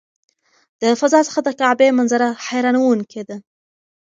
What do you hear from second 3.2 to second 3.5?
ده.